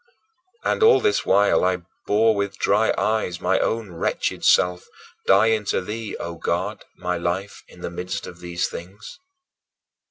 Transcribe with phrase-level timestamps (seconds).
[0.63, 4.87] And all this while I bore with dry eyes my own wretched self
[5.27, 9.19] dying to thee, O God, my life, in the midst of these things.